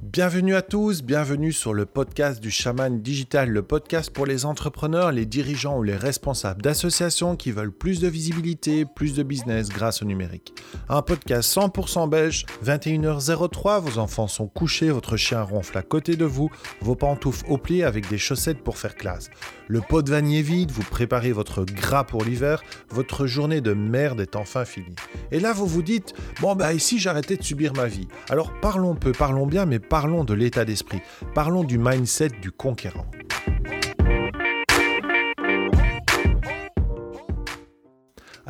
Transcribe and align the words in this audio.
Bienvenue 0.00 0.54
à 0.54 0.62
tous, 0.62 1.02
bienvenue 1.02 1.52
sur 1.52 1.74
le 1.74 1.84
podcast 1.84 2.40
du 2.40 2.52
chaman 2.52 3.02
digital, 3.02 3.50
le 3.50 3.62
podcast 3.62 4.10
pour 4.12 4.26
les 4.26 4.44
entrepreneurs, 4.44 5.10
les 5.10 5.26
dirigeants 5.26 5.76
ou 5.76 5.82
les 5.82 5.96
responsables 5.96 6.62
d'associations 6.62 7.34
qui 7.34 7.50
veulent 7.50 7.72
plus 7.72 7.98
de 7.98 8.06
visibilité, 8.06 8.84
plus 8.84 9.14
de 9.14 9.24
business 9.24 9.68
grâce 9.68 10.00
au 10.00 10.04
numérique. 10.04 10.54
Un 10.88 11.02
podcast 11.02 11.52
100% 11.52 12.08
belge, 12.08 12.46
21h03, 12.64 13.80
vos 13.80 13.98
enfants 13.98 14.28
sont 14.28 14.46
couchés, 14.46 14.90
votre 14.90 15.16
chien 15.16 15.42
ronfle 15.42 15.76
à 15.76 15.82
côté 15.82 16.14
de 16.14 16.24
vous, 16.24 16.48
vos 16.80 16.94
pantoufles 16.94 17.44
au 17.48 17.58
pied 17.58 17.82
avec 17.82 18.08
des 18.08 18.18
chaussettes 18.18 18.62
pour 18.62 18.78
faire 18.78 18.94
classe. 18.94 19.30
Le 19.66 19.80
pot 19.80 20.02
de 20.02 20.10
vanille 20.10 20.38
est 20.38 20.42
vide, 20.42 20.70
vous 20.70 20.84
préparez 20.84 21.32
votre 21.32 21.64
gras 21.64 22.04
pour 22.04 22.22
l'hiver, 22.22 22.62
votre 22.88 23.26
journée 23.26 23.60
de 23.60 23.74
merde 23.74 24.20
est 24.20 24.36
enfin 24.36 24.64
finie. 24.64 24.94
Et 25.32 25.40
là 25.40 25.52
vous 25.52 25.66
vous 25.66 25.82
dites, 25.82 26.14
bon 26.40 26.54
bah 26.54 26.72
ici 26.72 27.00
j'arrêtais 27.00 27.36
de 27.36 27.42
subir 27.42 27.72
ma 27.74 27.86
vie? 27.86 28.06
Alors 28.30 28.52
parlons 28.60 28.94
peu, 28.94 29.10
parlons 29.10 29.46
bien, 29.46 29.66
mais 29.66 29.80
parlons 29.88 30.24
de 30.24 30.34
l'état 30.34 30.64
d'esprit, 30.64 31.00
parlons 31.34 31.64
du 31.64 31.78
mindset 31.78 32.30
du 32.40 32.50
conquérant. 32.50 33.06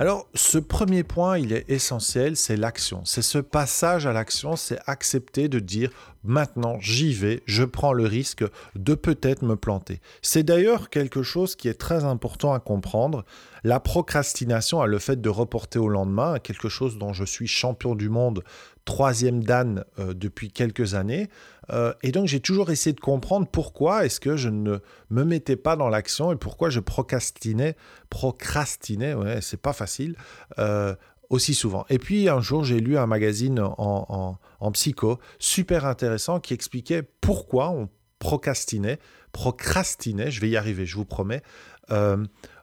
Alors, 0.01 0.29
ce 0.33 0.59
premier 0.59 1.03
point, 1.03 1.39
il 1.39 1.53
est 1.53 1.69
essentiel, 1.69 2.37
c'est 2.37 2.57
l'action. 2.57 3.03
C'est 3.05 3.21
ce 3.21 3.39
passage 3.39 4.07
à 4.07 4.13
l'action, 4.13 4.55
c'est 4.55 4.79
accepter 4.87 5.49
de 5.49 5.59
dire 5.59 5.91
maintenant 6.23 6.79
j'y 6.79 7.13
vais, 7.13 7.43
je 7.47 7.65
prends 7.65 7.93
le 7.93 8.07
risque 8.07 8.45
de 8.77 8.95
peut-être 8.95 9.43
me 9.43 9.57
planter. 9.57 10.01
C'est 10.23 10.45
d'ailleurs 10.45 10.89
quelque 10.89 11.25
chose 11.25 11.57
qui 11.57 11.67
est 11.67 11.75
très 11.75 12.05
important 12.05 12.53
à 12.53 12.61
comprendre. 12.61 13.25
La 13.65 13.81
procrastination, 13.81 14.85
le 14.85 14.99
fait 15.01 15.21
de 15.21 15.29
reporter 15.29 15.81
au 15.81 15.89
lendemain, 15.89 16.39
quelque 16.39 16.69
chose 16.69 16.97
dont 16.97 17.13
je 17.13 17.25
suis 17.25 17.49
champion 17.49 17.97
du 17.97 18.09
monde 18.09 18.45
troisième 18.89 19.45
Dan 19.45 19.85
euh, 19.99 20.15
depuis 20.15 20.51
quelques 20.51 20.95
années. 20.95 21.29
Euh, 21.71 21.93
et 22.03 22.11
donc 22.11 22.27
j'ai 22.27 22.41
toujours 22.41 22.71
essayé 22.71 22.95
de 22.95 23.01
comprendre 23.01 23.47
pourquoi 23.47 24.07
est-ce 24.07 24.19
que 24.19 24.35
je 24.39 24.49
ne 24.49 24.79
me 25.11 25.25
mettais 25.25 25.57
pas 25.57 25.77
dans 25.77 25.91
l'action 25.91 26.33
et 26.33 26.37
pourquoi 26.37 26.71
je 26.71 26.81
procrastinais, 26.81 27.77
procrastinais, 28.09 29.13
ouais, 29.13 29.43
c'est 29.43 29.61
pas 29.61 29.75
facile, 29.75 30.17
euh, 30.59 30.95
aussi 31.29 31.53
souvent. 31.53 31.85
Et 31.91 31.99
puis 31.99 32.31
un 32.31 32.41
jour 32.41 32.65
j'ai 32.65 32.81
lu 32.81 32.97
un 32.97 33.07
magazine 33.07 33.61
en, 33.61 34.39
en, 34.59 34.73
psycho 34.73 35.19
super 35.39 35.85
intéressant 35.85 36.41
qui 36.41 36.55
expliquait 36.55 37.03
pourquoi 37.03 37.69
on 37.69 37.91
procrastinait, 38.19 38.99
procrastinait, 39.33 40.31
je 40.31 40.41
vais 40.41 40.49
y 40.49 40.57
arriver, 40.57 40.87
je 40.87 40.97
vous 40.97 41.05
promets, 41.05 41.43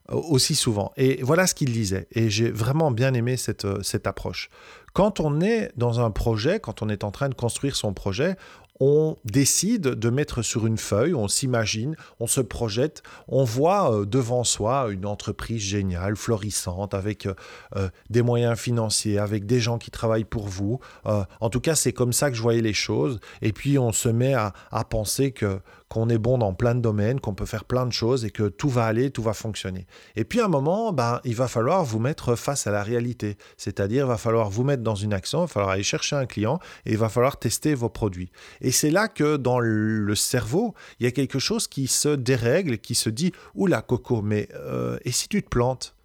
aussi 0.09 0.55
souvent. 0.55 0.91
Et 0.97 1.19
voilà 1.23 1.47
ce 1.47 1.55
qu'il 1.55 1.71
disait. 1.71 2.07
Et 2.11 2.29
j'ai 2.29 2.51
vraiment 2.51 2.91
bien 2.91 3.13
aimé 3.13 3.37
cette, 3.37 3.67
cette 3.83 4.07
approche. 4.07 4.49
Quand 4.93 5.19
on 5.19 5.41
est 5.41 5.71
dans 5.75 5.99
un 5.99 6.11
projet, 6.11 6.59
quand 6.59 6.81
on 6.81 6.89
est 6.89 7.03
en 7.03 7.11
train 7.11 7.29
de 7.29 7.35
construire 7.35 7.75
son 7.75 7.93
projet, 7.93 8.37
on 8.79 9.15
décide 9.23 9.81
de 9.81 10.09
mettre 10.09 10.41
sur 10.41 10.65
une 10.67 10.77
feuille, 10.77 11.13
on 11.13 11.27
s'imagine, 11.27 11.95
on 12.19 12.27
se 12.27 12.41
projette, 12.41 13.03
on 13.27 13.43
voit 13.43 13.93
euh, 13.93 14.05
devant 14.05 14.43
soi 14.43 14.89
une 14.91 15.05
entreprise 15.05 15.61
géniale, 15.61 16.15
florissante, 16.17 16.93
avec 16.93 17.25
euh, 17.25 17.33
euh, 17.75 17.89
des 18.09 18.21
moyens 18.21 18.59
financiers, 18.59 19.17
avec 19.17 19.45
des 19.45 19.61
gens 19.61 19.77
qui 19.77 19.91
travaillent 19.91 20.25
pour 20.25 20.47
vous. 20.47 20.79
en 21.05 21.49
tout 21.49 21.61
cas, 21.61 21.75
c'est 21.75 21.93
comme 21.93 22.13
ça 22.13 22.29
que 22.29 22.35
je 22.35 22.41
voyais 22.41 22.61
les 22.61 22.73
choses. 22.73 23.19
Et 23.41 23.53
puis, 23.53 23.77
on 23.77 23.91
se 23.91 24.09
met 24.09 24.33
à 24.33 24.53
penser 24.89 25.31
que 25.31 25.59
qu'on 25.89 26.09
est 26.09 26.17
bon 26.17 26.37
dans 26.37 26.53
plein 26.53 26.73
de 26.75 26.81
domaines, 26.81 27.19
qu'on 27.19 27.35
peut 27.35 27.45
faire 27.45 27.65
plein 27.65 27.85
de 27.85 27.93
choses 27.93 28.25
et 28.25 28.31
que 28.31 28.49
tout 28.49 28.69
va 28.69 28.85
aller, 28.85 29.11
tout 29.11 29.21
va 29.21 29.33
fonctionner. 29.33 29.85
Et 30.15 30.25
puis 30.25 30.39
à 30.39 30.45
un 30.45 30.49
moment, 30.49 30.91
ben, 30.91 31.21
il 31.23 31.35
va 31.35 31.47
falloir 31.47 31.83
vous 31.83 31.99
mettre 31.99 32.35
face 32.35 32.65
à 32.67 32.71
la 32.71 32.83
réalité. 32.83 33.37
C'est-à-dire, 33.57 34.05
il 34.05 34.07
va 34.07 34.17
falloir 34.17 34.49
vous 34.49 34.63
mettre 34.63 34.83
dans 34.83 34.95
une 34.95 35.13
action, 35.13 35.39
il 35.39 35.41
va 35.43 35.47
falloir 35.47 35.71
aller 35.71 35.83
chercher 35.83 36.15
un 36.15 36.25
client 36.25 36.59
et 36.85 36.91
il 36.93 36.97
va 36.97 37.09
falloir 37.09 37.37
tester 37.37 37.75
vos 37.75 37.89
produits. 37.89 38.31
Et 38.61 38.71
c'est 38.71 38.89
là 38.89 39.07
que 39.07 39.37
dans 39.37 39.59
le 39.59 40.15
cerveau, 40.15 40.73
il 40.99 41.05
y 41.05 41.07
a 41.07 41.11
quelque 41.11 41.39
chose 41.39 41.67
qui 41.67 41.87
se 41.87 42.09
dérègle, 42.09 42.79
qui 42.79 42.95
se 42.95 43.09
dit, 43.09 43.31
oula 43.53 43.81
Coco, 43.81 44.21
mais 44.21 44.49
euh, 44.55 44.97
et 45.05 45.11
si 45.11 45.27
tu 45.27 45.43
te 45.43 45.49
plantes? 45.49 45.95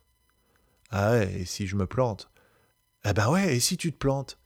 Ah 0.90 1.12
ouais, 1.12 1.40
et 1.40 1.44
si 1.44 1.66
je 1.66 1.76
me 1.76 1.86
plante? 1.86 2.28
Eh 3.04 3.12
ben 3.12 3.30
ouais, 3.30 3.56
et 3.56 3.60
si 3.60 3.76
tu 3.76 3.92
te 3.92 3.98
plantes? 3.98 4.39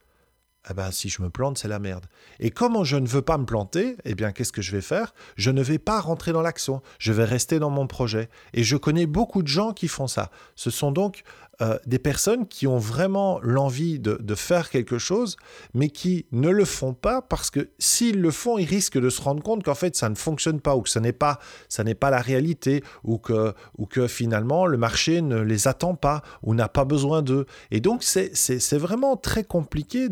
Eh 0.70 0.74
ben, 0.74 0.90
si 0.90 1.08
je 1.08 1.20
me 1.22 1.28
plante, 1.28 1.58
c'est 1.58 1.68
la 1.68 1.78
merde. 1.78 2.06
Et 2.40 2.50
comme 2.50 2.84
je 2.84 2.96
ne 2.96 3.06
veux 3.06 3.22
pas 3.22 3.36
me 3.36 3.44
planter, 3.44 3.96
eh 4.04 4.14
bien, 4.14 4.32
qu'est-ce 4.32 4.52
que 4.52 4.62
je 4.62 4.72
vais 4.72 4.80
faire? 4.80 5.14
Je 5.36 5.50
ne 5.50 5.62
vais 5.62 5.78
pas 5.78 6.00
rentrer 6.00 6.32
dans 6.32 6.42
l'action. 6.42 6.80
Je 6.98 7.12
vais 7.12 7.24
rester 7.24 7.58
dans 7.58 7.70
mon 7.70 7.86
projet. 7.86 8.30
Et 8.54 8.64
je 8.64 8.76
connais 8.76 9.06
beaucoup 9.06 9.42
de 9.42 9.48
gens 9.48 9.72
qui 9.72 9.88
font 9.88 10.06
ça. 10.06 10.30
Ce 10.54 10.70
sont 10.70 10.90
donc 10.90 11.22
euh, 11.60 11.78
des 11.86 11.98
personnes 11.98 12.46
qui 12.48 12.66
ont 12.66 12.78
vraiment 12.78 13.38
l'envie 13.42 13.98
de, 14.00 14.34
faire 14.34 14.68
quelque 14.68 14.98
chose, 14.98 15.36
mais 15.74 15.88
qui 15.88 16.26
ne 16.32 16.48
le 16.48 16.64
font 16.64 16.92
pas 16.92 17.22
parce 17.22 17.50
que 17.50 17.70
s'ils 17.78 18.20
le 18.20 18.32
font, 18.32 18.58
ils 18.58 18.64
risquent 18.64 18.98
de 18.98 19.08
se 19.08 19.22
rendre 19.22 19.42
compte 19.42 19.62
qu'en 19.62 19.76
fait 19.76 19.94
ça 19.94 20.08
ne 20.08 20.16
fonctionne 20.16 20.60
pas 20.60 20.74
ou 20.74 20.82
que 20.82 20.88
ce 20.90 20.98
n'est 20.98 21.12
pas, 21.12 21.38
ça 21.68 21.84
n'est 21.84 21.94
pas 21.94 22.10
la 22.10 22.20
réalité 22.20 22.82
ou 23.04 23.18
que, 23.18 23.54
ou 23.78 23.86
que 23.86 24.08
finalement 24.08 24.66
le 24.66 24.76
marché 24.76 25.22
ne 25.22 25.40
les 25.40 25.68
attend 25.68 25.94
pas 25.94 26.22
ou 26.42 26.54
n'a 26.54 26.68
pas 26.68 26.84
besoin 26.84 27.22
d'eux. 27.22 27.46
Et 27.70 27.80
donc 27.80 28.02
c'est 28.02 28.76
vraiment 28.76 29.16
très 29.16 29.44
compliqué 29.44 30.08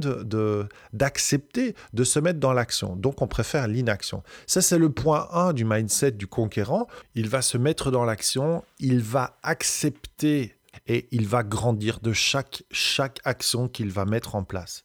d'accepter 0.93 1.73
de, 1.73 1.77
de 1.95 2.05
se 2.05 2.21
mettre 2.21 2.39
dans 2.39 2.53
l'action. 2.53 2.95
Donc 2.95 3.21
on 3.23 3.27
préfère 3.27 3.67
l'inaction. 3.67 4.23
Ça 4.47 4.63
c'est 4.63 4.79
le 4.79 4.91
point 4.91 5.29
1 5.33 5.53
du 5.53 5.65
mindset 5.65 6.13
du 6.13 6.29
conquérant. 6.29 6.87
Il 7.17 7.29
va 7.29 7.43
se 7.43 7.59
mettre 7.59 7.91
dans 7.91 8.05
l'action, 8.05 8.63
il 8.79 9.01
va 9.01 9.37
accepter 9.43 10.55
et 10.87 11.09
il 11.11 11.27
va 11.27 11.43
grandir 11.43 12.01
de 12.01 12.13
chaque, 12.13 12.65
chaque 12.71 13.21
action 13.25 13.69
qu'il 13.69 13.91
va 13.91 14.05
mettre 14.05 14.35
en 14.35 14.45
place. 14.45 14.85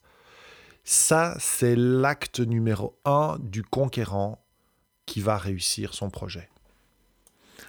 Ça, 0.84 1.36
c'est 1.40 1.75
l'acte 1.75 2.40
numéro 2.40 2.98
un 3.06 3.38
du 3.40 3.64
conquérant 3.64 4.44
qui 5.06 5.22
va 5.22 5.38
réussir 5.38 5.94
son 5.94 6.09
projet. 6.09 6.50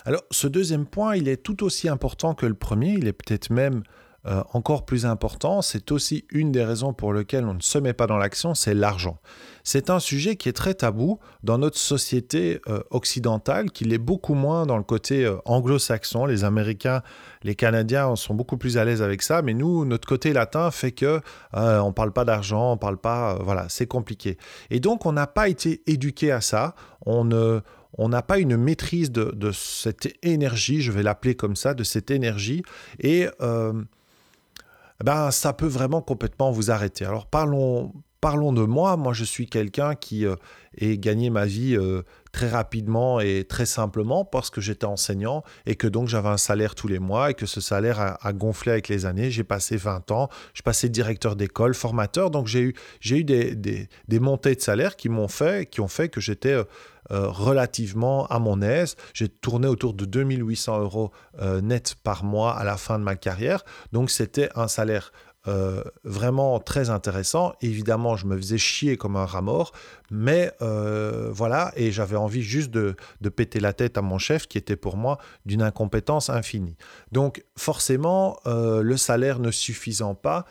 Alors, 0.05 0.23
ce 0.31 0.47
deuxième 0.47 0.87
point, 0.87 1.17
il 1.17 1.29
est 1.29 1.43
tout 1.43 1.65
aussi 1.65 1.89
important 1.89 2.35
que 2.35 2.47
le 2.47 2.55
premier, 2.55 2.93
il 2.93 3.09
est 3.09 3.13
peut-être 3.13 3.51
même 3.51 3.83
euh, 4.27 4.43
encore 4.53 4.85
plus 4.85 5.07
important, 5.07 5.63
c'est 5.63 5.93
aussi 5.93 6.25
une 6.31 6.51
des 6.51 6.65
raisons 6.65 6.93
pour 6.93 7.13
lesquelles 7.13 7.45
on 7.45 7.55
ne 7.55 7.61
se 7.61 7.79
met 7.79 7.93
pas 7.93 8.09
dans 8.09 8.19
l'action, 8.19 8.55
c'est 8.55 8.75
l'argent. 8.75 9.21
C'est 9.63 9.91
un 9.91 10.01
sujet 10.01 10.35
qui 10.35 10.49
est 10.49 10.55
très 10.55 10.75
tabou 10.75 11.21
dans 11.45 11.59
notre 11.59 11.79
société 11.79 12.61
euh, 12.69 12.81
occidentale, 12.91 13.71
qui 13.71 13.85
l'est 13.85 13.99
beaucoup 13.99 14.35
moins 14.35 14.67
dans 14.67 14.77
le 14.77 14.83
côté 14.83 15.25
euh, 15.25 15.37
anglo-saxon. 15.45 16.27
Les 16.27 16.43
Américains, 16.43 17.03
les 17.45 17.55
Canadiens 17.55 18.17
sont 18.17 18.35
beaucoup 18.35 18.57
plus 18.57 18.77
à 18.77 18.85
l'aise 18.85 19.03
avec 19.03 19.23
ça, 19.23 19.41
mais 19.41 19.55
nous, 19.55 19.85
notre 19.85 20.09
côté 20.09 20.33
latin 20.33 20.71
fait 20.73 20.93
que 20.93 21.21
on 21.53 21.93
parle 21.93 22.13
pas 22.13 22.25
d'argent, 22.25 22.73
on 22.73 22.77
parle 22.77 22.99
pas, 22.99 23.39
voilà, 23.43 23.67
c'est 23.69 23.87
compliqué. 23.87 24.37
Et 24.71 24.81
donc, 24.81 25.07
on 25.07 25.13
n'a 25.13 25.27
pas 25.27 25.49
été 25.49 25.83
éduqué 25.87 26.33
à 26.33 26.41
ça. 26.41 26.75
On 27.09 28.09
n'a 28.09 28.23
pas 28.23 28.39
une 28.39 28.57
maîtrise 28.57 29.11
de, 29.11 29.51
cette 29.53 30.09
énergie, 30.23 30.83
je 30.83 30.93
vais 30.93 31.03
l'appeler 31.03 31.35
comme 31.35 31.57
ça, 31.57 31.75
de 31.75 31.85
cette 31.85 32.11
énergie. 32.11 32.63
Et 33.01 33.27
eh 33.41 35.05
ben, 35.05 35.31
ça 35.31 35.53
peut 35.53 35.67
vraiment 35.67 36.03
complètement 36.03 36.51
vous 36.51 36.71
arrêter. 36.71 37.05
Alors 37.05 37.27
parlons, 37.27 37.93
parlons 38.21 38.53
de 38.53 38.63
moi. 38.63 38.97
Moi, 38.97 39.13
je 39.13 39.25
suis 39.25 39.47
quelqu'un 39.47 39.95
qui 39.95 40.27
euh, 40.27 40.37
ait 40.77 40.99
gagné 40.99 41.31
ma 41.31 41.47
vie 41.47 41.77
euh, 41.77 42.03
très 42.39 42.49
rapidement 42.51 43.19
et 43.19 43.43
très 43.43 43.67
simplement 43.67 44.25
parce 44.25 44.49
que 44.49 44.61
j'étais 44.61 44.85
enseignant 44.85 45.43
et 45.67 45.75
que 45.75 45.89
donc 45.89 46.07
j'avais 46.07 46.29
un 46.29 46.37
salaire 46.37 46.77
tous 46.77 46.87
les 46.87 47.01
mois 47.01 47.33
et 47.33 47.35
que 47.35 47.47
ce 47.47 47.61
salaire 47.61 48.17
a, 48.21 48.33
gonflé 48.33 48.71
avec 48.71 48.87
les 48.87 49.07
années. 49.07 49.33
J'ai 49.33 49.43
passé 49.43 49.77
20 49.77 50.13
ans, 50.13 50.29
je 50.55 50.63
passais 50.63 50.89
directeur 50.89 51.35
d'école, 51.35 51.75
formateur, 51.75 52.31
donc 52.31 52.47
j'ai 52.47 52.61
eu, 52.61 52.75
eu 53.11 53.25
des, 53.25 53.57
des, 53.57 54.21
montées 54.21 54.55
de 54.55 54.61
salaire 54.61 54.95
qui 54.95 55.09
m'ont 55.09 55.27
fait, 55.27 55.69
qui 55.69 55.81
ont 55.81 55.89
fait 55.89 56.09
que 56.11 56.21
j'étais 56.21 56.53
euh, 56.53 56.63
euh, 57.11 57.27
relativement 57.27 58.27
à 58.27 58.39
mon 58.39 58.63
aise. 58.63 58.95
J'ai 59.15 59.29
tourné 59.29 59.67
autour 59.67 59.95
de 59.95 60.05
2800 60.05 60.81
euros 60.81 61.11
euh, 61.41 61.61
net 61.61 61.97
par 62.05 62.23
mois 62.23 62.57
à 62.57 62.63
la 62.63 62.77
fin 62.77 63.01
de 63.01 63.05
ma 63.05 63.17
carrière, 63.17 63.65
donc 63.91 64.11
c'était 64.11 64.49
un 64.55 64.69
salaire 64.69 65.11
euh, 65.49 65.83
vraiment 66.05 66.59
très 66.61 66.91
intéressant. 66.91 67.55
Évidemment, 67.63 68.17
je 68.17 68.27
me 68.27 68.37
faisais 68.37 68.59
chier 68.59 68.99
comme 68.99 69.17
un 69.17 69.25
rat 69.25 69.41
mort, 69.41 69.73
mais 70.11 70.53
euh, 70.61 71.31
voilà, 71.33 71.73
et 71.75 71.91
j'avais 71.91 72.17
envie 72.17 72.43
juste 72.43 72.71
de, 72.71 72.95
péter 73.31 73.59
la 73.59 73.73
tête 73.73 73.97
à 73.97 74.03
mon 74.03 74.19
chef 74.19 74.47
qui 74.47 74.59
était 74.59 74.77
pour 74.77 74.99
moi 74.99 75.17
d'une 75.47 75.63
incompétence 75.63 76.29
infinie. 76.29 76.77
Donc 77.13 77.45
forcément, 77.57 78.39
euh, 78.47 78.83
le 78.83 78.99
salaire 78.99 79.39
ne 79.39 79.51
suffisant 79.51 80.15
pas, 80.15 80.45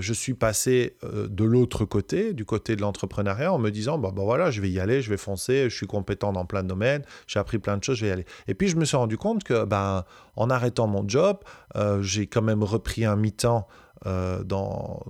je 0.00 0.12
suis 0.12 0.34
passé 0.34 0.98
de 1.02 1.44
l'autre 1.44 1.86
côté, 1.86 2.34
du 2.34 2.44
côté 2.44 2.76
de 2.76 2.82
l'entrepreneuriat, 2.82 3.50
en 3.54 3.58
me 3.58 3.70
disant, 3.70 3.96
bah, 3.96 4.10
bah, 4.14 4.20
voilà, 4.22 4.50
je 4.50 4.60
vais 4.60 4.68
y 4.68 4.78
aller, 4.78 5.00
je 5.00 5.08
vais 5.08 5.16
foncer, 5.16 5.70
je 5.70 5.74
suis 5.74 5.86
compétent 5.86 6.30
dans 6.30 6.44
plein 6.44 6.62
de 6.62 6.68
domaines, 6.68 7.02
j'ai 7.26 7.38
appris 7.38 7.58
plein 7.58 7.78
de 7.78 7.82
choses, 7.82 7.96
je 7.96 8.04
vais 8.04 8.10
y 8.10 8.12
aller. 8.12 8.26
Et 8.48 8.54
puis 8.54 8.68
je 8.68 8.76
me 8.76 8.84
suis 8.84 8.98
rendu 8.98 9.16
compte 9.16 9.44
que, 9.44 9.64
ben, 9.64 10.04
en 10.36 10.50
arrêtant 10.50 10.88
mon 10.88 11.08
job, 11.08 11.38
j'ai 12.02 12.26
quand 12.26 12.42
même 12.42 12.62
repris 12.62 13.06
un 13.06 13.16
mi-temps 13.16 13.66
euh, 14.06 14.42
dans, 14.44 15.00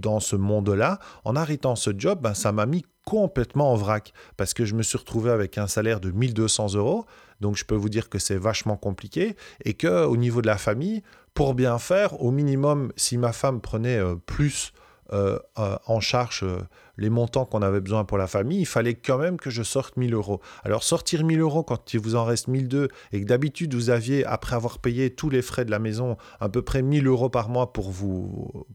dans 0.00 0.20
ce 0.20 0.36
monde-là, 0.36 0.98
en 1.24 1.36
arrêtant 1.36 1.76
ce 1.76 1.90
job, 1.96 2.20
ben, 2.22 2.34
ça 2.34 2.52
m'a 2.52 2.66
mis 2.66 2.84
complètement 3.04 3.72
en 3.72 3.76
vrac 3.76 4.12
parce 4.36 4.54
que 4.54 4.64
je 4.64 4.74
me 4.74 4.82
suis 4.82 4.98
retrouvé 4.98 5.30
avec 5.30 5.58
un 5.58 5.66
salaire 5.66 6.00
de 6.00 6.10
1200 6.10 6.74
euros. 6.74 7.06
Donc 7.40 7.56
je 7.56 7.64
peux 7.64 7.74
vous 7.74 7.88
dire 7.88 8.08
que 8.08 8.18
c'est 8.18 8.36
vachement 8.36 8.76
compliqué 8.76 9.36
et 9.64 9.74
que 9.74 10.04
au 10.04 10.16
niveau 10.16 10.40
de 10.40 10.46
la 10.46 10.58
famille, 10.58 11.02
pour 11.34 11.54
bien 11.54 11.78
faire, 11.78 12.20
au 12.22 12.30
minimum, 12.30 12.92
si 12.96 13.18
ma 13.18 13.32
femme 13.32 13.60
prenait 13.60 13.98
euh, 13.98 14.14
plus 14.14 14.72
euh, 15.12 15.38
euh, 15.58 15.76
en 15.86 16.00
charge 16.00 16.40
euh, 16.42 16.60
les 16.96 17.10
montants 17.10 17.44
qu'on 17.44 17.60
avait 17.62 17.80
besoin 17.80 18.04
pour 18.04 18.16
la 18.16 18.26
famille, 18.26 18.60
il 18.60 18.66
fallait 18.66 18.94
quand 18.94 19.18
même 19.18 19.36
que 19.36 19.50
je 19.50 19.62
sorte 19.62 19.96
1000 19.96 20.14
euros. 20.14 20.40
Alors 20.62 20.82
sortir 20.82 21.24
1000 21.24 21.40
euros 21.40 21.62
quand 21.62 21.92
il 21.92 22.00
vous 22.00 22.14
en 22.14 22.24
reste 22.24 22.48
1002 22.48 22.88
et 23.12 23.20
que 23.20 23.26
d'habitude 23.26 23.74
vous 23.74 23.90
aviez, 23.90 24.24
après 24.24 24.56
avoir 24.56 24.78
payé 24.78 25.14
tous 25.14 25.28
les 25.28 25.42
frais 25.42 25.64
de 25.64 25.70
la 25.70 25.78
maison, 25.78 26.16
à 26.40 26.48
peu 26.48 26.62
près 26.62 26.82
1000 26.82 27.06
euros 27.06 27.28
par 27.28 27.48
mois 27.48 27.72
pour 27.72 27.90
vous 27.90 28.66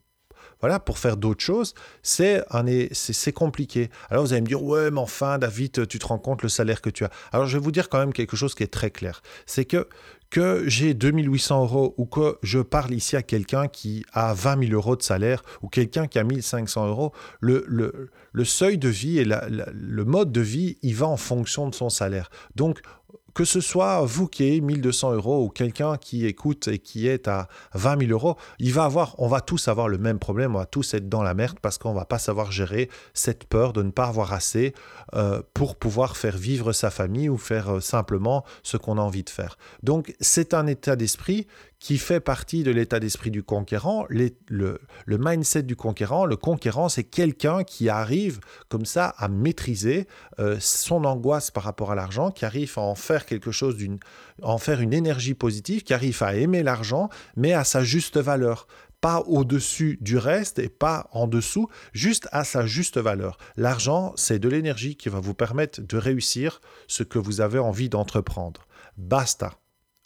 voilà, 0.61 0.79
pour 0.79 0.97
faire 0.97 1.15
d'autres 1.15 1.43
choses, 1.43 1.73
c'est 2.03 2.43
c'est 2.91 3.31
compliqué. 3.31 3.89
Alors 4.09 4.25
vous 4.25 4.33
allez 4.33 4.41
me 4.41 4.47
dire, 4.47 4.61
ouais, 4.61 4.91
mais 4.91 4.99
enfin, 4.99 5.37
David, 5.37 5.87
tu 5.87 5.99
te 5.99 6.05
rends 6.05 6.19
compte 6.19 6.43
le 6.43 6.49
salaire 6.49 6.81
que 6.81 6.89
tu 6.89 7.05
as. 7.05 7.09
Alors 7.31 7.45
je 7.45 7.57
vais 7.57 7.63
vous 7.63 7.71
dire 7.71 7.87
quand 7.87 7.99
même 7.99 8.11
quelque 8.11 8.35
chose 8.35 8.55
qui 8.55 8.63
est 8.63 8.73
très 8.73 8.91
clair. 8.91 9.21
C'est 9.45 9.65
que 9.65 9.87
que 10.29 10.63
j'ai 10.67 10.93
2800 10.93 11.63
euros 11.63 11.93
ou 11.97 12.05
que 12.05 12.37
je 12.43 12.59
parle 12.59 12.93
ici 12.93 13.15
à 13.15 13.23
quelqu'un 13.23 13.67
qui 13.67 14.05
a 14.13 14.33
20 14.33 14.67
000 14.67 14.73
euros 14.73 14.95
de 14.95 15.01
salaire 15.01 15.43
ou 15.61 15.69
quelqu'un 15.69 16.07
qui 16.07 16.19
a 16.19 16.23
1500 16.23 16.87
euros, 16.87 17.13
le, 17.39 17.65
le, 17.67 18.09
le 18.31 18.45
seuil 18.45 18.77
de 18.77 18.89
vie 18.89 19.17
et 19.19 19.25
le 19.25 20.05
mode 20.05 20.31
de 20.31 20.41
vie, 20.41 20.77
il 20.81 20.95
va 20.95 21.07
en 21.07 21.17
fonction 21.17 21.67
de 21.67 21.75
son 21.75 21.89
salaire. 21.89 22.29
Donc, 22.55 22.79
que 23.33 23.45
ce 23.45 23.61
soit 23.61 24.01
vous 24.05 24.27
qui 24.27 24.43
ayez 24.43 24.61
1200 24.61 25.13
euros 25.13 25.45
ou 25.45 25.49
quelqu'un 25.49 25.97
qui 25.97 26.25
écoute 26.25 26.67
et 26.67 26.79
qui 26.79 27.07
est 27.07 27.27
à 27.27 27.47
20 27.73 28.07
000 28.07 28.11
euros, 28.11 28.37
on 29.17 29.27
va 29.27 29.41
tous 29.41 29.67
avoir 29.67 29.87
le 29.87 29.97
même 29.97 30.19
problème, 30.19 30.55
on 30.55 30.59
va 30.59 30.65
tous 30.65 30.93
être 30.93 31.09
dans 31.09 31.23
la 31.23 31.33
merde 31.33 31.59
parce 31.61 31.77
qu'on 31.77 31.93
va 31.93 32.05
pas 32.05 32.19
savoir 32.19 32.51
gérer 32.51 32.89
cette 33.13 33.45
peur 33.45 33.73
de 33.73 33.83
ne 33.83 33.91
pas 33.91 34.05
avoir 34.05 34.33
assez 34.33 34.73
euh, 35.15 35.41
pour 35.53 35.75
pouvoir 35.75 36.17
faire 36.17 36.37
vivre 36.37 36.71
sa 36.71 36.89
famille 36.89 37.29
ou 37.29 37.37
faire 37.37 37.75
euh, 37.75 37.79
simplement 37.81 38.43
ce 38.63 38.77
qu'on 38.77 38.97
a 38.97 39.01
envie 39.01 39.23
de 39.23 39.29
faire. 39.29 39.57
Donc 39.83 40.13
c'est 40.19 40.53
un 40.53 40.67
état 40.67 40.95
d'esprit 40.95 41.47
qui 41.79 41.97
fait 41.97 42.19
partie 42.19 42.63
de 42.63 42.71
l'état 42.71 42.99
d'esprit 42.99 43.31
du 43.31 43.41
conquérant. 43.41 44.05
le, 44.09 44.79
mindset 45.07 45.63
du 45.63 45.75
conquérant, 45.75 46.25
le 46.25 46.35
conquérant, 46.35 46.89
c'est 46.89 47.05
quelqu'un 47.05 47.63
qui 47.63 47.89
arrive 47.89 48.39
comme 48.67 48.85
ça 48.85 49.13
à 49.17 49.27
maîtriser 49.29 50.07
euh, 50.39 50.57
son 50.59 51.05
angoisse 51.05 51.51
par 51.51 51.63
rapport 51.63 51.91
à 51.91 51.95
l'argent, 51.95 52.31
qui 52.31 52.45
arrive 52.45 52.73
à 52.77 52.81
en 52.81 52.95
faire 52.95 53.25
quelque 53.25 53.51
chose, 53.51 53.77
en 54.41 54.57
faire 54.57 54.81
une 54.81 54.93
énergie 54.93 55.33
positive, 55.33 55.83
qui 55.83 55.93
arrive 55.93 56.21
à 56.21 56.35
aimer 56.35 56.63
l'argent, 56.63 57.09
mais 57.35 57.53
à 57.53 57.63
sa 57.63 57.83
juste 57.83 58.17
valeur 58.17 58.67
pas 59.01 59.21
au-dessus 59.27 59.97
du 60.01 60.17
reste 60.17 60.59
et 60.59 60.67
pas 60.67 61.07
en 61.13 61.25
dessous, 61.27 61.69
juste 61.93 62.27
à 62.33 62.43
sa 62.43 62.65
juste 62.65 62.97
valeur. 62.97 63.37
L'argent, 63.55 64.11
c'est 64.17 64.39
de 64.39 64.49
l'énergie 64.49 64.97
qui 64.97 65.07
va 65.07 65.21
vous 65.21 65.33
permettre 65.33 65.81
de 65.81 65.97
réussir 65.97 66.59
ce 66.87 67.03
que 67.03 67.17
vous 67.17 67.39
avez 67.39 67.59
envie 67.59 67.87
d'entreprendre. 67.87 68.67
Basta. 68.97 69.53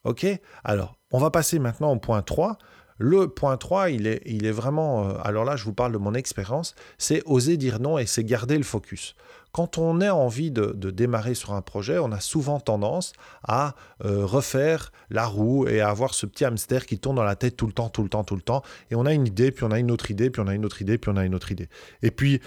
OK? 0.03 0.27
Alors, 0.63 0.99
on 1.13 1.19
va 1.19 1.31
passer 1.31 1.59
maintenant 1.59 1.91
au 1.91 1.97
point 1.97 2.21
3. 2.21 2.57
Le 2.97 3.27
point 3.27 3.57
3, 3.57 3.89
il 3.89 4.07
est, 4.07 4.21
il 4.25 4.45
est 4.45 4.51
vraiment, 4.51 5.07
euh, 5.07 5.13
alors 5.23 5.45
là 5.45 5.55
je 5.55 5.63
vous 5.63 5.73
parle 5.73 5.93
de 5.93 5.97
mon 5.97 6.13
expérience, 6.13 6.75
c'est 6.97 7.23
oser 7.25 7.57
dire 7.57 7.79
non 7.79 7.97
et 7.97 8.05
c'est 8.05 8.23
garder 8.23 8.57
le 8.57 8.63
focus. 8.63 9.15
Quand 9.51 9.77
on 9.77 10.01
a 10.01 10.11
envie 10.11 10.49
de, 10.49 10.73
démarrer 10.89 11.35
sur 11.35 11.53
un 11.53 11.61
projet, 11.61 11.99
on 11.99 12.11
a 12.11 12.19
souvent 12.19 12.59
tendance 12.59 13.13
à 13.43 13.75
euh, 14.03 14.25
refaire 14.25 14.91
la 15.11 15.27
roue 15.27 15.67
et 15.67 15.79
à 15.79 15.89
avoir 15.89 16.15
ce 16.15 16.25
petit 16.25 16.43
hamster 16.43 16.87
qui 16.87 16.97
tourne 16.97 17.15
dans 17.17 17.23
la 17.23 17.35
tête 17.35 17.55
tout 17.55 17.67
le 17.67 17.73
temps, 17.73 17.89
tout 17.89 18.01
le 18.01 18.09
temps, 18.09 18.23
tout 18.23 18.35
le 18.35 18.41
temps. 18.41 18.63
Et 18.89 18.95
on 18.95 19.05
a 19.05 19.13
une 19.13 19.27
idée, 19.27 19.51
puis 19.51 19.63
on 19.63 19.69
a 19.69 19.77
une 19.77 19.91
autre 19.91 20.09
idée, 20.09 20.31
puis 20.31 20.41
on 20.41 20.47
a 20.47 20.55
une 20.55 20.65
autre 20.65 20.81
idée, 20.81 20.97
puis 20.97 21.11
on 21.13 21.17
a 21.17 21.23
une 21.23 21.35
autre 21.35 21.51
idée. 21.51 21.69
Et 22.01 22.09
puis 22.09 22.41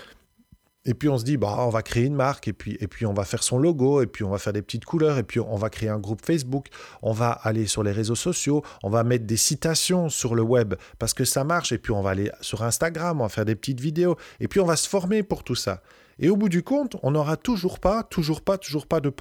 et 0.86 0.94
puis 0.94 1.08
on 1.08 1.18
se 1.18 1.24
dit, 1.24 1.36
bah, 1.36 1.56
on 1.58 1.68
va 1.68 1.82
créer 1.82 2.04
une 2.04 2.14
marque, 2.14 2.48
et 2.48 2.52
puis, 2.52 2.78
et 2.80 2.86
puis 2.86 3.04
on 3.04 3.12
va 3.12 3.24
faire 3.24 3.42
son 3.42 3.58
logo, 3.58 4.00
et 4.00 4.06
puis 4.06 4.24
on 4.24 4.30
va 4.30 4.38
faire 4.38 4.52
des 4.52 4.62
petites 4.62 4.84
couleurs, 4.84 5.18
et 5.18 5.24
puis 5.24 5.40
on 5.40 5.56
va 5.56 5.68
créer 5.68 5.88
un 5.88 5.98
groupe 5.98 6.24
Facebook, 6.24 6.68
on 7.02 7.12
va 7.12 7.30
aller 7.30 7.66
sur 7.66 7.82
les 7.82 7.92
réseaux 7.92 8.14
sociaux, 8.14 8.62
on 8.82 8.88
va 8.88 9.02
mettre 9.02 9.26
des 9.26 9.36
citations 9.36 10.08
sur 10.08 10.34
le 10.34 10.42
web, 10.42 10.74
parce 10.98 11.12
que 11.12 11.24
ça 11.24 11.44
marche, 11.44 11.72
et 11.72 11.78
puis 11.78 11.92
on 11.92 12.02
va 12.02 12.10
aller 12.10 12.30
sur 12.40 12.62
Instagram, 12.62 13.20
on 13.20 13.24
va 13.24 13.28
faire 13.28 13.44
des 13.44 13.56
petites 13.56 13.80
vidéos, 13.80 14.16
et 14.40 14.48
puis 14.48 14.60
on 14.60 14.66
va 14.66 14.76
se 14.76 14.88
former 14.88 15.22
pour 15.22 15.42
tout 15.42 15.56
ça. 15.56 15.82
Et 16.18 16.30
au 16.30 16.36
bout 16.36 16.48
du 16.48 16.62
compte, 16.62 16.96
on 17.02 17.10
n'aura 17.10 17.36
toujours 17.36 17.78
pas, 17.78 18.02
toujours 18.02 18.40
pas, 18.40 18.56
toujours 18.56 18.86
pas 18.86 19.00
de, 19.00 19.12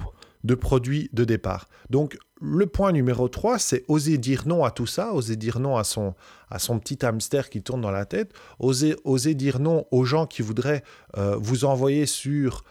de 0.46 0.54
produit 0.54 1.10
de 1.12 1.24
départ. 1.24 1.68
Donc 1.90 2.18
le 2.40 2.66
point 2.66 2.92
numéro 2.92 3.28
3, 3.28 3.58
c'est 3.58 3.84
oser 3.88 4.18
dire 4.18 4.46
non 4.46 4.64
à 4.64 4.70
tout 4.70 4.86
ça, 4.86 5.12
oser 5.12 5.36
dire 5.36 5.58
non 5.58 5.76
à 5.76 5.84
son, 5.84 6.14
à 6.50 6.58
son 6.58 6.78
petit 6.78 7.04
hamster 7.04 7.50
qui 7.50 7.62
tourne 7.62 7.80
dans 7.80 7.90
la 7.90 8.06
tête, 8.06 8.32
oser, 8.58 8.96
oser 9.04 9.34
dire 9.34 9.58
non 9.58 9.86
aux 9.90 10.04
gens 10.04 10.26
qui 10.26 10.42
voudraient 10.42 10.82
euh, 11.16 11.36
vous 11.40 11.64
envoyer 11.64 12.06
sur 12.06 12.64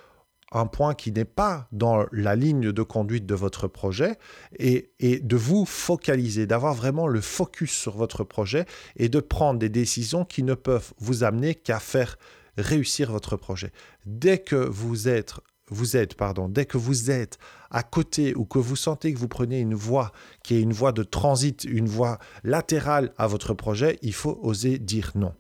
un 0.51 0.68
point 0.68 0.94
qui 0.94 1.12
n'est 1.12 1.25
pas 1.25 1.68
dans 1.72 2.06
la 2.12 2.36
ligne 2.36 2.72
de 2.72 2.83
conduite 2.83 3.25
de 3.25 3.36
votre 3.36 3.68
projet 3.68 4.18
et, 4.57 4.92
et 5.00 5.19
de 5.19 5.36
vous 5.36 5.66
focaliser, 5.66 6.45
d'avoir 6.45 6.75
vraiment 6.75 7.07
le 7.07 7.19
focus 7.19 7.71
sur 7.71 7.98
votre 7.98 8.24
projet 8.24 8.66
et 8.95 9.10
de 9.10 9.19
prendre 9.19 9.60
des 9.60 9.69
décisions 9.69 10.24
qui 10.24 10.44
ne 10.44 10.54
peuvent 10.54 10.94
vous 11.00 11.24
amener 11.24 11.56
qu'à 11.56 11.80
faire 11.80 12.18
réussir 12.57 13.12
votre 13.12 13.36
projet. 13.36 13.74
Dès 14.06 14.38
que 14.38 14.56
vous 14.56 15.10
êtes 15.10 15.33
vous 15.70 15.98
êtes, 15.98 16.16
pardon, 16.16 16.48
dès 16.48 16.66
que 16.66 16.78
vous 16.78 17.12
êtes 17.12 17.38
à 17.72 17.84
côté 17.84 18.36
ou 18.36 18.46
que 18.46 18.60
vous 18.60 18.76
sentez 18.76 19.14
que 19.14 19.20
vous 19.20 19.28
prenez 19.28 19.60
une 19.60 19.74
voie 19.74 20.12
qui 20.44 20.56
est 20.56 20.62
une 20.62 20.74
voie 20.74 20.92
de 20.92 21.04
transit, 21.04 21.64
une 21.64 21.88
voie 21.88 22.20
latérale 22.44 23.12
à 23.18 23.28
votre 23.28 23.54
projet, 23.54 23.98
il 24.02 24.14
faut 24.14 24.40
oser 24.44 24.78
dire 24.78 25.12
non. 25.16 25.34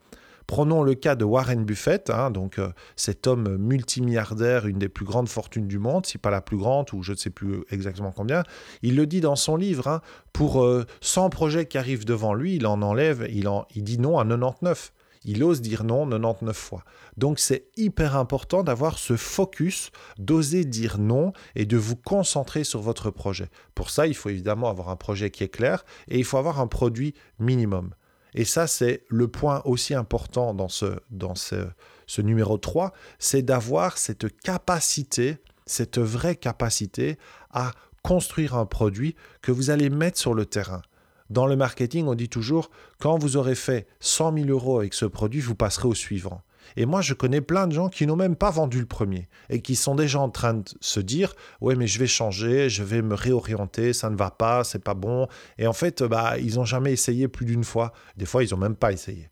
Prenons 0.47 0.83
le 0.83 0.93
cas 0.93 1.15
de 1.15 1.25
Warren 1.25 1.65
Buffett, 1.65 2.11
hein, 2.11 2.29
donc 2.29 2.59
euh, 2.59 2.69
cet 2.95 3.25
homme 3.25 3.57
multimilliardaire, 3.57 4.67
une 4.67 4.77
des 4.77 4.89
plus 4.89 5.05
grandes 5.05 5.27
fortunes 5.27 5.67
du 5.67 5.79
monde, 5.79 6.05
si 6.05 6.19
pas 6.19 6.29
la 6.29 6.41
plus 6.41 6.57
grande, 6.57 6.87
ou 6.93 7.01
je 7.01 7.13
ne 7.13 7.17
sais 7.17 7.31
plus 7.31 7.63
exactement 7.71 8.11
combien. 8.11 8.43
Il 8.83 8.95
le 8.95 9.07
dit 9.07 9.21
dans 9.21 9.35
son 9.35 9.55
livre, 9.55 9.87
hein, 9.87 10.01
pour 10.33 10.63
100 11.01 11.25
euh, 11.25 11.29
projets 11.29 11.65
qui 11.65 11.79
arrivent 11.79 12.05
devant 12.05 12.35
lui, 12.35 12.57
il 12.57 12.67
en 12.67 12.83
enlève, 12.83 13.27
il, 13.31 13.47
en, 13.47 13.65
il 13.73 13.83
dit 13.83 13.97
non 13.97 14.19
à 14.19 14.25
99 14.25 14.91
il 15.25 15.43
ose 15.43 15.61
dire 15.61 15.83
non 15.83 16.07
99 16.07 16.55
fois. 16.55 16.83
Donc 17.17 17.39
c'est 17.39 17.67
hyper 17.75 18.15
important 18.15 18.63
d'avoir 18.63 18.97
ce 18.97 19.17
focus, 19.17 19.91
d'oser 20.17 20.63
dire 20.63 20.97
non 20.99 21.33
et 21.55 21.65
de 21.65 21.77
vous 21.77 21.95
concentrer 21.95 22.63
sur 22.63 22.79
votre 22.79 23.09
projet. 23.09 23.49
Pour 23.73 23.89
ça, 23.89 24.07
il 24.07 24.15
faut 24.15 24.29
évidemment 24.29 24.69
avoir 24.69 24.89
un 24.89 24.95
projet 24.95 25.31
qui 25.31 25.43
est 25.43 25.49
clair 25.49 25.83
et 26.07 26.17
il 26.17 26.23
faut 26.23 26.37
avoir 26.37 26.59
un 26.59 26.67
produit 26.67 27.13
minimum. 27.39 27.93
Et 28.35 28.43
ça, 28.43 28.67
c'est 28.67 29.03
le 29.07 29.29
point 29.29 29.61
aussi 29.63 29.93
important 29.93 30.53
dans 30.53 30.67
ce, 30.67 30.97
dans 31.09 31.35
ce, 31.35 32.21
numéro 32.21 32.57
3, 32.57 32.91
c'est 33.17 33.41
d'avoir 33.41 33.97
cette 33.97 34.37
capacité, 34.41 35.37
cette 35.65 35.99
vraie 35.99 36.35
capacité 36.35 37.17
à 37.51 37.71
construire 38.03 38.55
un 38.55 38.65
produit 38.65 39.15
que 39.41 39.53
vous 39.53 39.69
allez 39.69 39.89
mettre 39.89 40.19
sur 40.19 40.33
le 40.33 40.45
terrain. 40.45 40.81
Dans 41.29 41.47
le 41.47 41.55
marketing, 41.55 42.05
on 42.07 42.15
dit 42.15 42.29
toujours, 42.29 42.69
quand 42.99 43.17
vous 43.17 43.37
aurez 43.37 43.55
fait 43.55 43.87
100 43.99 44.37
000 44.37 44.49
euros 44.49 44.79
avec 44.79 44.93
ce 44.93 45.05
produit, 45.05 45.41
vous 45.41 45.55
passerez 45.55 45.87
au 45.87 45.95
suivant. 45.95 46.41
Et 46.77 46.85
moi, 46.85 47.01
je 47.01 47.13
connais 47.13 47.41
plein 47.41 47.67
de 47.67 47.73
gens 47.73 47.89
qui 47.89 48.05
n'ont 48.05 48.15
même 48.15 48.35
pas 48.35 48.51
vendu 48.51 48.79
le 48.79 48.85
premier 48.85 49.27
et 49.49 49.61
qui 49.61 49.75
sont 49.75 49.95
déjà 49.95 50.19
en 50.19 50.29
train 50.29 50.55
de 50.55 50.63
se 50.81 50.99
dire 50.99 51.33
Ouais, 51.61 51.75
mais 51.75 51.87
je 51.87 51.99
vais 51.99 52.07
changer, 52.07 52.69
je 52.69 52.83
vais 52.83 53.01
me 53.01 53.15
réorienter, 53.15 53.93
ça 53.93 54.09
ne 54.09 54.15
va 54.15 54.31
pas, 54.31 54.63
c'est 54.63 54.83
pas 54.83 54.93
bon. 54.93 55.27
Et 55.57 55.67
en 55.67 55.73
fait, 55.73 56.03
bah, 56.03 56.37
ils 56.39 56.55
n'ont 56.55 56.65
jamais 56.65 56.91
essayé 56.91 57.27
plus 57.27 57.45
d'une 57.45 57.63
fois. 57.63 57.93
Des 58.17 58.25
fois, 58.25 58.43
ils 58.43 58.51
n'ont 58.51 58.59
même 58.59 58.75
pas 58.75 58.91
essayé. 58.91 59.29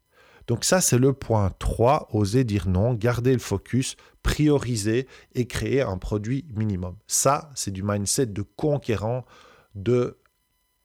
Donc, 0.48 0.66
ça, 0.66 0.82
c'est 0.82 0.98
le 0.98 1.14
point 1.14 1.52
3 1.60 2.10
oser 2.12 2.44
dire 2.44 2.68
non, 2.68 2.94
garder 2.94 3.34
le 3.34 3.40
focus, 3.40 3.96
prioriser 4.24 5.08
et 5.36 5.48
créer 5.48 5.82
un 5.82 5.98
produit 5.98 6.46
minimum. 6.54 6.96
Ça, 7.08 7.50
c'est 7.56 7.72
du 7.72 7.84
mindset 7.84 8.28
de 8.28 8.42
conquérant, 8.42 9.26
de 9.76 10.18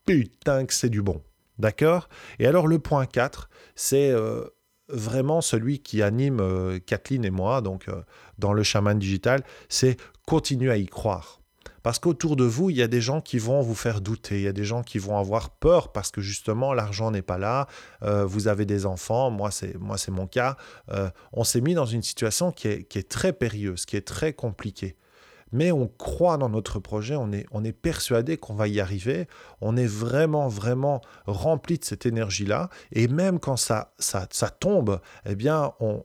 putain 0.09 0.65
que 0.65 0.73
c'est 0.73 0.88
du 0.88 1.03
bon. 1.03 1.23
D'accord? 1.59 2.09
Et 2.38 2.47
alors 2.47 2.67
le 2.67 2.79
point 2.79 3.05
4, 3.05 3.50
c'est 3.75 4.11
euh, 4.11 4.45
vraiment 4.88 5.41
celui 5.41 5.81
qui 5.81 6.03
anime 6.03 6.41
euh, 6.41 6.79
Kathleen 6.79 7.25
et 7.25 7.31
moi, 7.31 7.61
donc 7.61 7.88
euh, 7.88 8.03
dans 8.38 8.55
le 8.55 8.62
chaman 8.62 8.99
digital, 8.99 9.43
c'est 9.69 9.99
continuer 10.27 10.71
à 10.71 10.77
y 10.77 10.87
croire. 10.87 11.43
Parce 11.83 11.99
qu'autour 11.99 12.37
de 12.37 12.45
vous, 12.45 12.71
il 12.71 12.77
y 12.77 12.83
a 12.83 12.88
des 12.88 13.00
gens 13.00 13.21
qui 13.21 13.38
vont 13.38 13.61
vous 13.61 13.75
faire 13.75 14.00
douter, 14.00 14.37
il 14.37 14.43
y 14.43 14.49
a 14.49 14.53
des 14.53 14.65
gens 14.65 14.83
qui 14.83 14.99
vont 14.99 15.19
avoir 15.19 15.50
peur 15.50 15.93
parce 15.93 16.11
que 16.11 16.21
justement 16.21 16.73
l'argent 16.73 17.11
n'est 17.11 17.23
pas 17.23 17.38
là, 17.38 17.67
vous 18.03 18.49
avez 18.49 18.67
des 18.67 18.85
enfants, 18.85 19.31
moi 19.31 19.50
c'est 19.50 19.79
moi 19.79 19.97
c'est 19.97 20.11
mon 20.11 20.27
cas, 20.27 20.57
on 21.33 21.45
s'est 21.45 21.61
mis 21.61 21.75
dans 21.75 21.87
une 21.87 22.03
situation 22.03 22.50
qui 22.50 22.69
est, 22.69 22.83
qui 22.85 22.99
est 22.99 23.09
très 23.09 23.33
périlleuse, 23.33 23.87
qui 23.87 23.97
est 23.97 24.07
très 24.07 24.33
compliquée 24.33 24.97
mais 25.52 25.73
on 25.73 25.88
croit 25.88 26.37
dans 26.37 26.49
notre 26.49 26.78
projet, 26.78 27.17
on 27.17 27.33
est, 27.33 27.47
on 27.52 27.64
est 27.64 27.73
persuadé 27.73 28.37
qu'on 28.37 28.55
va 28.55 28.69
y 28.69 28.81
arriver, 28.81 29.28
on 29.61 29.76
est 29.76 29.87
vraiment, 29.87 30.49
vraiment 30.49 31.00
rempli 31.26 31.78
de 31.78 31.85
cette 31.85 32.07
énergie-là, 32.07 32.71
et 32.93 33.09
même 33.09 33.38
quand 33.38 33.57
ça, 33.57 33.93
ça, 33.99 34.26
ça 34.31 34.50
tombe, 34.50 35.00
eh 35.26 35.35
bien, 35.35 35.73
on, 35.81 36.05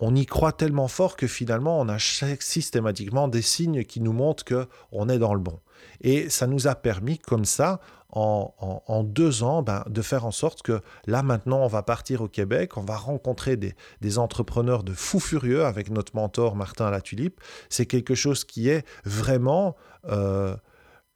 on 0.00 0.14
y 0.14 0.26
croit 0.26 0.52
tellement 0.52 0.88
fort 0.88 1.16
que 1.16 1.26
finalement, 1.26 1.80
on 1.80 1.88
a 1.88 1.98
systématiquement 1.98 3.28
des 3.28 3.42
signes 3.42 3.84
qui 3.84 4.00
nous 4.00 4.12
montrent 4.12 4.44
qu'on 4.44 5.08
est 5.08 5.18
dans 5.18 5.34
le 5.34 5.40
bon. 5.40 5.60
Et 6.00 6.28
ça 6.30 6.46
nous 6.46 6.66
a 6.66 6.74
permis, 6.74 7.18
comme 7.18 7.44
ça, 7.44 7.80
en, 8.10 9.02
deux 9.04 9.42
ans, 9.42 9.62
ben, 9.62 9.82
de 9.88 10.00
faire 10.00 10.24
en 10.24 10.30
sorte 10.30 10.62
que 10.62 10.80
là, 11.06 11.22
maintenant, 11.22 11.64
on 11.64 11.66
va 11.66 11.82
partir 11.82 12.22
au 12.22 12.28
Québec, 12.28 12.76
on 12.76 12.82
va 12.82 12.96
rencontrer 12.96 13.56
des, 13.56 14.18
entrepreneurs 14.18 14.84
de 14.84 14.92
fous 14.92 15.20
furieux 15.20 15.64
avec 15.64 15.90
notre 15.90 16.14
mentor 16.14 16.54
Martin 16.54 16.90
Latulipe. 16.90 17.40
C'est 17.68 17.86
quelque 17.86 18.14
chose 18.14 18.44
qui 18.44 18.68
est 18.68 18.86
vraiment 19.04 19.74
euh, 20.06 20.56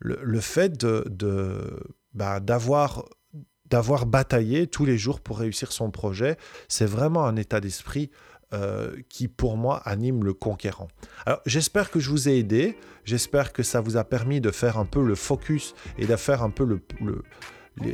le, 0.00 0.40
fait 0.40 0.84
ben, 2.14 2.40
d'avoir 2.40 4.06
bataillé 4.06 4.66
tous 4.66 4.84
les 4.84 4.98
jours 4.98 5.20
pour 5.20 5.38
réussir 5.38 5.70
son 5.70 5.90
projet, 5.92 6.36
c'est 6.68 6.86
vraiment 6.86 7.26
un 7.26 7.36
état 7.36 7.60
d'esprit 7.60 8.10
euh, 8.54 8.96
qui 9.10 9.28
pour 9.28 9.58
moi 9.58 9.82
anime 9.84 10.24
le 10.24 10.32
conquérant. 10.32 10.88
Alors 11.26 11.40
j'espère 11.44 11.90
que 11.90 12.00
je 12.00 12.08
vous 12.08 12.28
ai 12.28 12.38
aidé, 12.38 12.78
j'espère 13.04 13.52
que 13.52 13.62
ça 13.62 13.80
vous 13.80 13.98
a 13.98 14.04
permis 14.04 14.40
de 14.40 14.50
faire 14.50 14.78
un 14.78 14.86
peu 14.86 15.04
le 15.04 15.14
focus 15.14 15.74
et 15.98 16.06
de 16.06 16.16
faire 16.16 16.42
un 16.42 16.48
peu 16.48 16.64
le, 16.64 16.80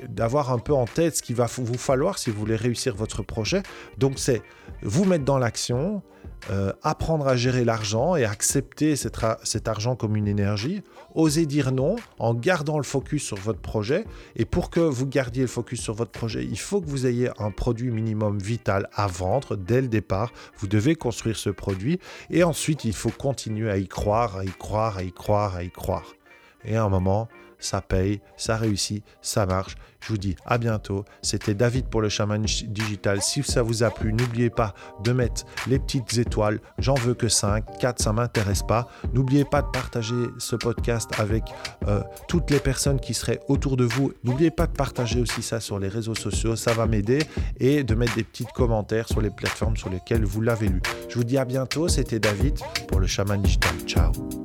d'avoir 0.08 0.52
un 0.52 0.58
peu 0.58 0.72
en 0.72 0.86
tête 0.86 1.16
ce 1.16 1.22
qu'il 1.22 1.36
va 1.36 1.46
vous 1.46 1.78
falloir 1.78 2.18
si 2.18 2.30
vous 2.30 2.38
voulez 2.38 2.56
réussir 2.56 2.94
votre 2.94 3.22
projet. 3.22 3.62
Donc 3.98 4.18
c'est 4.18 4.42
vous 4.82 5.04
mettre 5.04 5.24
dans 5.24 5.38
l'action, 5.38 6.02
euh, 6.50 6.72
apprendre 6.82 7.26
à 7.26 7.36
gérer 7.36 7.64
l'argent 7.64 8.16
et 8.16 8.24
accepter 8.24 8.96
cet, 8.96 9.68
argent 9.68 9.96
comme 9.96 10.14
une 10.16 10.28
énergie, 10.28 10.82
oser 11.14 11.46
dire 11.46 11.72
non 11.72 11.96
en 12.18 12.34
gardant 12.34 12.76
le 12.76 12.84
focus 12.84 13.24
sur 13.24 13.38
votre 13.38 13.60
projet. 13.60 14.04
Et 14.36 14.44
pour 14.44 14.70
que 14.70 14.80
vous 14.80 15.06
gardiez 15.06 15.42
le 15.42 15.48
focus 15.48 15.80
sur 15.80 15.94
votre 15.94 16.10
projet, 16.10 16.44
il 16.44 16.58
faut 16.58 16.80
que 16.80 16.86
vous 16.88 17.06
ayez 17.06 17.30
un 17.38 17.50
produit 17.50 17.90
minimum 17.90 18.38
vital 18.38 18.88
à 18.94 19.06
vendre 19.06 19.56
dès 19.56 19.80
le 19.80 19.88
départ. 19.88 20.32
Vous 20.58 20.66
devez 20.66 20.94
construire 20.94 21.36
ce 21.36 21.50
produit 21.50 21.98
et 22.30 22.44
ensuite 22.44 22.84
il 22.84 22.92
faut 22.92 23.10
continuer 23.10 23.70
à 23.70 23.78
y 23.78 23.88
croire, 23.88 24.36
à 24.36 24.44
y 24.44 24.50
croire, 24.50 24.98
à 24.98 25.02
y 25.02 25.12
croire, 25.12 25.56
à 25.56 25.62
y 25.62 25.70
croire. 25.70 26.14
Et 26.64 26.76
à 26.76 26.84
un 26.84 26.88
moment, 26.88 27.28
ça 27.64 27.80
paye, 27.80 28.20
ça 28.36 28.56
réussit, 28.56 29.04
ça 29.22 29.46
marche. 29.46 29.76
Je 30.00 30.08
vous 30.08 30.18
dis 30.18 30.36
à 30.44 30.58
bientôt. 30.58 31.04
C'était 31.22 31.54
David 31.54 31.86
pour 31.86 32.02
le 32.02 32.10
chaman 32.10 32.42
digital. 32.42 33.22
Si 33.22 33.42
ça 33.42 33.62
vous 33.62 33.82
a 33.82 33.90
plu, 33.90 34.12
n'oubliez 34.12 34.50
pas 34.50 34.74
de 35.02 35.12
mettre 35.12 35.44
les 35.66 35.78
petites 35.78 36.18
étoiles. 36.18 36.60
J'en 36.78 36.94
veux 36.94 37.14
que 37.14 37.28
5, 37.28 37.78
4, 37.78 38.02
ça 38.02 38.12
m'intéresse 38.12 38.62
pas. 38.62 38.88
N'oubliez 39.14 39.44
pas 39.44 39.62
de 39.62 39.68
partager 39.68 40.14
ce 40.38 40.56
podcast 40.56 41.10
avec 41.18 41.44
euh, 41.88 42.02
toutes 42.28 42.50
les 42.50 42.60
personnes 42.60 43.00
qui 43.00 43.14
seraient 43.14 43.40
autour 43.48 43.78
de 43.78 43.84
vous. 43.84 44.12
N'oubliez 44.24 44.50
pas 44.50 44.66
de 44.66 44.72
partager 44.72 45.20
aussi 45.20 45.42
ça 45.42 45.58
sur 45.58 45.78
les 45.78 45.88
réseaux 45.88 46.14
sociaux, 46.14 46.54
ça 46.54 46.74
va 46.74 46.86
m'aider 46.86 47.20
et 47.58 47.82
de 47.82 47.94
mettre 47.94 48.14
des 48.14 48.24
petits 48.24 48.46
commentaires 48.54 49.08
sur 49.08 49.22
les 49.22 49.30
plateformes 49.30 49.76
sur 49.76 49.88
lesquelles 49.88 50.24
vous 50.24 50.42
l'avez 50.42 50.68
lu. 50.68 50.82
Je 51.08 51.14
vous 51.14 51.24
dis 51.24 51.38
à 51.38 51.46
bientôt. 51.46 51.88
C'était 51.88 52.20
David 52.20 52.58
pour 52.88 53.00
le 53.00 53.06
chaman 53.06 53.40
digital. 53.40 53.74
Ciao. 53.86 54.43